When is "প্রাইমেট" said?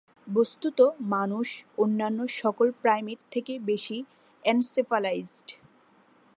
2.81-3.19